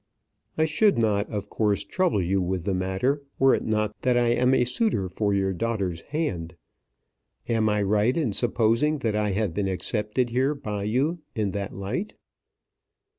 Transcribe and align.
I 0.57 0.65
should 0.65 0.97
not, 0.97 1.29
of 1.29 1.47
course, 1.47 1.83
trouble 1.83 2.23
you 2.23 2.41
with 2.41 2.63
the 2.63 2.73
matter 2.73 3.21
were 3.37 3.53
it 3.53 3.63
not 3.63 4.01
that 4.01 4.17
I 4.17 4.29
am 4.29 4.51
a 4.51 4.63
suitor 4.63 5.07
for 5.07 5.31
your 5.31 5.53
daughter's 5.53 6.01
hand. 6.01 6.55
Am 7.47 7.69
I 7.69 7.83
right 7.83 8.17
in 8.17 8.33
supposing 8.33 8.97
that 9.05 9.15
I 9.15 9.33
have 9.33 9.53
been 9.53 9.67
accepted 9.67 10.31
here 10.31 10.55
by 10.55 10.85
you 10.85 11.19
in 11.35 11.51
that 11.51 11.75
light?" 11.75 12.15